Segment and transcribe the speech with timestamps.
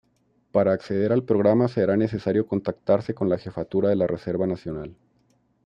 [0.51, 4.95] Para acceder al programa será necesario contactarse con la jefatura de la reserva nacional.